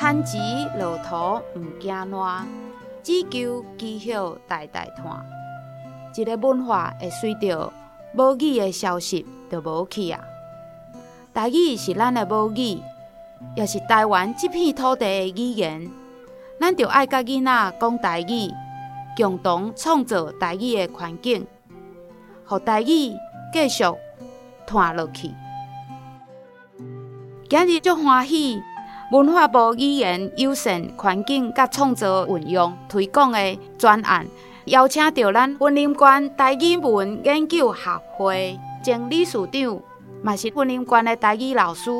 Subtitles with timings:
[0.00, 0.38] 天池
[0.78, 2.48] 落土毋惊烂，
[3.02, 5.22] 只求基晓代代传。
[6.16, 7.70] 一个文化会随着
[8.14, 10.18] 母语的消失就无去啊！
[11.34, 12.80] 台语是咱的母语，
[13.54, 15.90] 也是台湾这片土地的语言。
[16.58, 18.50] 咱就爱甲囡仔讲台语，
[19.18, 21.46] 共同创造台语的环境，
[22.48, 23.12] 让台语
[23.52, 23.84] 继续
[24.66, 25.30] 传落去。
[27.50, 28.62] 今日足欢喜，
[29.10, 34.24] 文化部语言友善环境甲创造运用推广的专案，
[34.66, 39.80] 邀请到咱文林关台语文研究学会前理事长，
[40.22, 41.90] 嘛是文林关的台语老师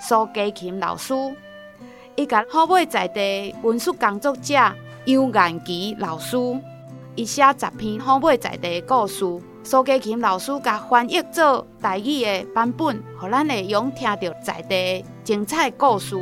[0.00, 1.12] 苏家琴老师。
[2.14, 4.54] 伊甲好买在地文书工作者
[5.06, 6.36] 杨元吉老师，
[7.16, 9.24] 伊写十篇好买在地的故事，
[9.64, 16.16] 苏家琴老师甲翻译做台语的版本，互咱会用听到在地精彩故事。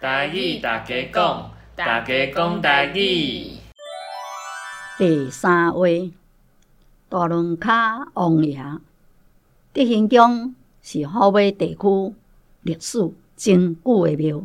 [0.00, 3.58] 台语大家讲，大家讲台语。
[4.96, 6.10] 第三位
[7.10, 7.70] 大仑脚
[8.14, 8.78] 王爷，
[9.74, 12.14] 德兴宫是虎尾地区
[12.62, 14.42] 历史真久的庙，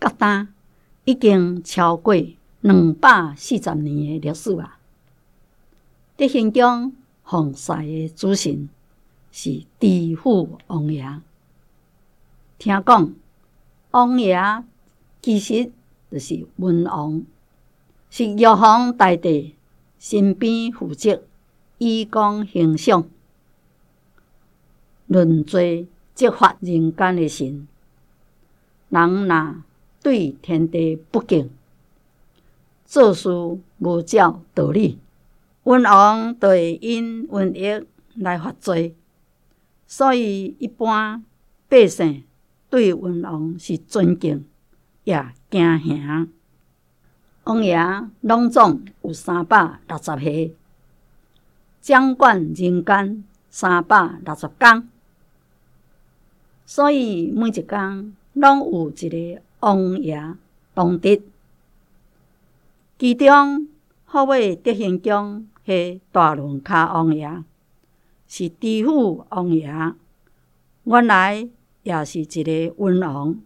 [0.00, 0.48] 角胆
[1.04, 2.16] 已经超过
[2.62, 4.80] 两百四十年的历史啊！
[6.16, 8.68] 德兴宫奉祀的主神
[9.30, 11.20] 是知府王爷，
[12.58, 13.14] 听讲。
[13.96, 14.62] 王爷
[15.22, 15.72] 其实
[16.12, 17.24] 就是文王，
[18.10, 19.54] 是玉皇大帝
[19.98, 21.22] 身边负责
[21.78, 23.08] 以公行赏、
[25.06, 27.66] 论罪执法人间的神。
[28.90, 29.62] 人若
[30.02, 31.48] 对天地不敬，
[32.84, 33.30] 做事
[33.78, 34.98] 无照道理，
[35.62, 38.94] 文王就会因瘟疫来罚罪。
[39.86, 41.24] 所以一般
[41.70, 42.25] 百姓。
[42.68, 44.44] 对文王是尊敬
[45.04, 46.28] 也敬兄。
[47.44, 47.78] 王爷
[48.22, 50.56] 拢总有三百六十岁，
[51.80, 54.88] 掌管人间三百六十天，
[56.64, 60.34] 所以每一天拢有一个王爷
[60.74, 61.22] 当值。
[62.98, 63.68] 其中
[64.06, 67.44] 虎尾德行宫的大仑脚王爷
[68.26, 69.72] 是知府王爷，
[70.82, 71.48] 原来。
[71.86, 73.36] 也是一个文王，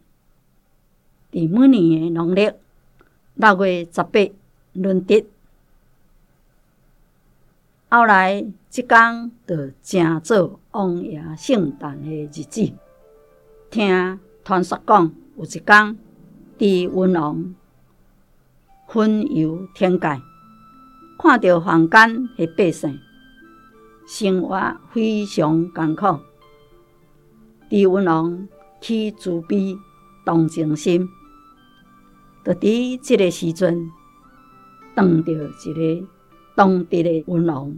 [1.30, 2.50] 伫每年的农历
[3.34, 4.18] 六月十八
[4.72, 5.26] 闰值，
[7.90, 12.72] 后来即天就正做王爷圣诞的日子。
[13.70, 15.98] 听传说讲，有一天，
[16.58, 17.54] 伫文王
[18.90, 20.18] 巡游天界，
[21.18, 22.98] 看到凡间的百姓
[24.08, 26.29] 生活非常艰苦。
[27.70, 28.48] 知文王
[28.80, 29.78] 起慈悲
[30.26, 31.08] 同情心，
[32.44, 33.88] 就伫这个时阵，
[34.92, 36.06] 当着一个
[36.56, 37.72] 当地的文王，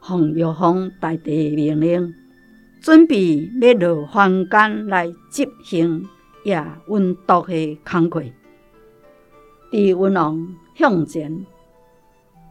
[0.00, 2.14] 奉玉皇大帝的命令，
[2.80, 6.08] 准备要落凡间来执行
[6.44, 8.22] 也文禄的工课。
[9.72, 11.44] 知文王向前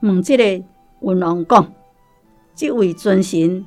[0.01, 0.66] 问这个
[1.00, 1.73] 文王讲
[2.53, 3.66] ：“这位尊神。”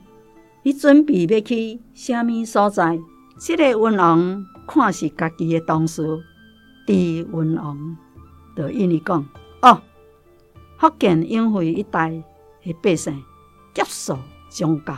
[0.67, 2.99] 你准备要去虾米所在？
[3.39, 6.03] 这个文王看是家己的同事，
[6.87, 7.97] 知文王
[8.57, 9.23] 就因伊讲
[9.61, 9.83] ：“哦，
[10.79, 12.09] 福建永惠一带
[12.63, 13.23] 的百姓
[13.75, 14.97] 接受宗教，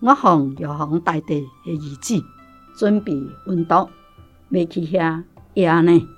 [0.00, 2.20] 我奉玉皇大帝的懿旨，
[2.76, 3.12] 准备
[3.46, 3.88] 文禄
[4.48, 5.22] 要去遐
[5.54, 6.08] 爷呢。”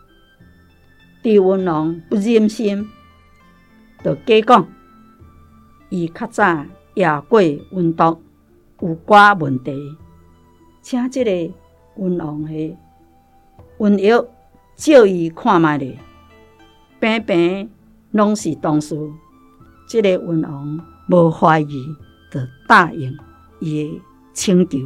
[1.23, 2.89] 知文王不忍心，
[4.03, 4.67] 就假讲
[5.91, 6.65] 伊较早
[6.95, 8.23] 爷过文禄。
[8.81, 9.97] 有寡问题，
[10.83, 11.55] 请这个
[11.97, 12.77] 文王的
[13.79, 14.11] 文玉
[14.77, 15.99] 照伊看觅咧，
[17.01, 17.71] 平平
[18.13, 18.97] 拢是同事。
[19.89, 20.79] 这个文王
[21.09, 21.85] 无怀疑，
[22.31, 23.17] 就答应
[23.59, 24.03] 伊的
[24.33, 24.79] 请求。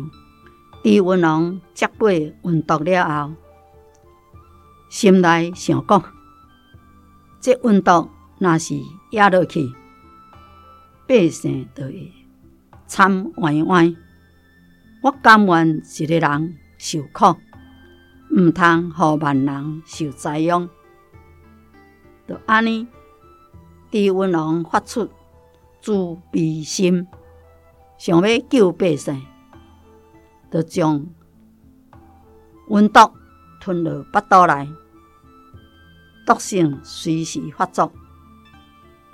[0.82, 2.08] 伫文王接过
[2.42, 3.34] 文禄了后，
[4.88, 6.02] 心内想讲：
[7.40, 8.74] 这文禄若是
[9.10, 9.70] 压落去，
[11.06, 12.21] 百姓就会。
[12.94, 13.96] 惨冤冤，
[15.00, 17.34] 我甘愿一个人受苦，
[18.30, 20.68] 毋通互万人受灾殃。
[22.28, 22.86] 就安尼，
[23.90, 25.10] 知文王发出
[25.80, 27.06] 慈悲心，
[27.96, 29.22] 想要救百姓，
[30.50, 31.06] 就将
[32.68, 33.10] 瘟毒
[33.58, 34.68] 吞入腹肚内，
[36.26, 37.90] 毒性随时发作。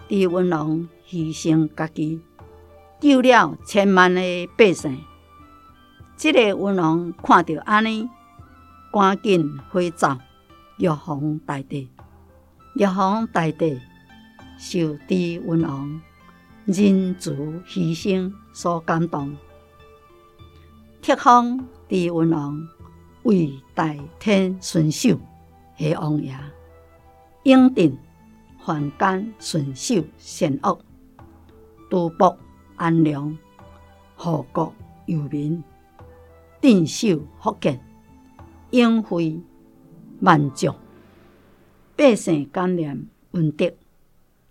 [0.09, 2.21] 李文龙牺牲家己，
[3.01, 4.99] 救了千万的百姓。
[6.17, 8.09] 这个文王看到安尼，
[8.93, 10.17] 赶紧回走
[10.79, 11.89] 玉皇大帝。
[12.75, 13.81] 玉皇大帝
[14.59, 16.01] 受李文王
[16.65, 17.33] 仁慈
[17.67, 19.37] 牺牲所感动，
[21.01, 22.69] 册封李文王
[23.23, 25.19] 为大天顺守
[25.77, 26.37] 的王爷，
[27.45, 27.97] 永定。
[28.61, 30.79] 凡间顺守善恶，
[31.89, 32.37] 诸仆
[32.79, 33.37] 安良，
[34.17, 34.73] 护国
[35.07, 35.63] 佑民，
[36.61, 37.81] 镇守福建，
[38.71, 39.41] 永惠
[40.21, 40.75] 万众，
[41.97, 43.73] 百姓感念恩德，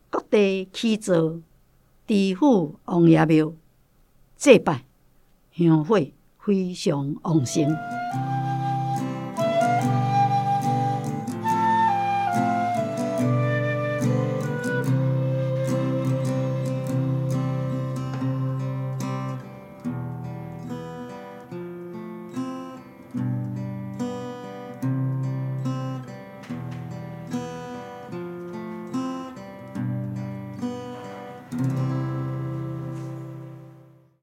[0.10, 1.14] 各地起造
[2.06, 3.54] 知府王爷庙，
[4.36, 4.84] 祭拜
[5.54, 5.98] 香火
[6.38, 7.66] 非常旺盛。